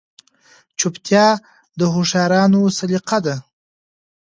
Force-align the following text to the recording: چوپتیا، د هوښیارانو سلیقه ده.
چوپتیا، 0.79 1.27
د 1.79 1.81
هوښیارانو 1.93 2.61
سلیقه 2.77 3.17
ده. 3.25 3.35